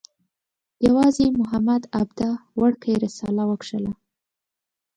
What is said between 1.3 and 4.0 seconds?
محمد عبده وړکۍ رساله وکښله.